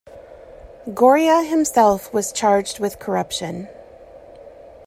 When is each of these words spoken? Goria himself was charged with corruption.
Goria 0.95 1.43
himself 1.43 2.11
was 2.11 2.31
charged 2.31 2.79
with 2.79 2.97
corruption. 2.97 3.67